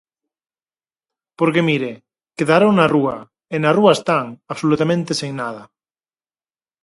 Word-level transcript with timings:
Porque 1.39 1.65
mire, 1.69 1.91
quedaron 2.37 2.71
na 2.75 2.85
rúa, 2.95 3.17
e 3.53 3.55
na 3.63 3.71
rúa 3.77 3.91
están, 3.99 4.25
absolutamente 4.53 5.11
sen 5.19 5.31
nada. 5.41 5.63